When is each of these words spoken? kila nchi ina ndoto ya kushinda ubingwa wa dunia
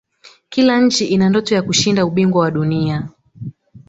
kila 0.49 0.81
nchi 0.81 1.05
ina 1.07 1.29
ndoto 1.29 1.55
ya 1.55 1.61
kushinda 1.63 2.05
ubingwa 2.05 2.41
wa 2.41 2.51
dunia 2.51 3.09